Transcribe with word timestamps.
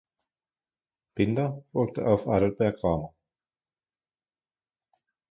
Binder 1.13 1.63
folgte 1.71 2.07
auf 2.07 2.27
Adalbert 2.27 2.79
Cramer. 2.79 3.13